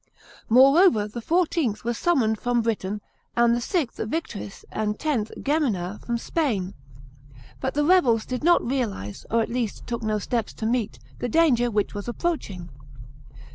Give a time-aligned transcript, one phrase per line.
[0.49, 3.01] Moreover the XlVth was summoned from Britain,
[3.35, 3.85] and VI.
[4.03, 5.29] Victrix and X.
[5.41, 6.73] Geinina from Spain.
[7.59, 10.97] But the rebels did net realize, < r at least took no steps to meet,
[11.19, 12.69] the danger which was approaching.